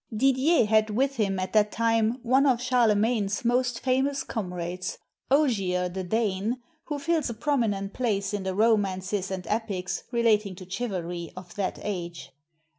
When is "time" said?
1.71-2.17